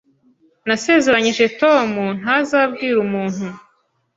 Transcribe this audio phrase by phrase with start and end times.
[0.67, 1.89] Nasezeranije Tom
[2.21, 3.45] ntazabwira umuntu.